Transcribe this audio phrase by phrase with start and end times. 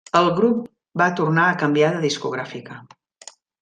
[0.19, 0.63] El grup
[1.03, 2.83] va tornar a canviar de discogràfica.